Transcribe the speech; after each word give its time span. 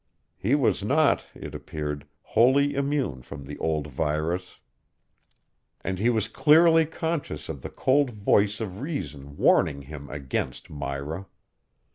He 0.39 0.55
was 0.55 0.83
not, 0.83 1.25
it 1.35 1.53
appeared, 1.53 2.07
wholly 2.23 2.73
immune 2.73 3.21
from 3.21 3.45
the 3.45 3.59
old 3.59 3.85
virus. 3.85 4.57
And 5.81 5.99
he 5.99 6.09
was 6.09 6.27
clearly 6.27 6.87
conscious 6.87 7.49
of 7.49 7.61
the 7.61 7.69
cold 7.69 8.09
voice 8.09 8.59
of 8.59 8.79
reason 8.81 9.37
warning 9.37 9.83
him 9.83 10.09
against 10.09 10.71
Myra. 10.71 11.27